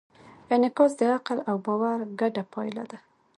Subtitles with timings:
[0.53, 2.99] انعکاس د عقل او باور ګډه پایله ده.